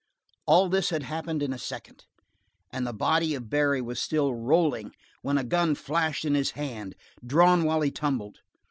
All 0.47 0.67
this 0.67 0.89
had 0.89 1.03
happened 1.03 1.43
in 1.43 1.53
a 1.53 1.59
second, 1.59 2.05
and 2.73 2.87
the 2.87 2.91
body 2.91 3.35
of 3.35 3.51
Barry 3.51 3.81
was 3.83 4.01
still 4.01 4.33
rolling 4.33 4.93
when 5.21 5.37
a 5.37 5.43
gun 5.43 5.75
flashed 5.75 6.25
in 6.25 6.33
his 6.33 6.49
hand, 6.57 6.95
drawn 7.23 7.65
while 7.65 7.81
he 7.81 7.91
tumbled. 7.91 8.39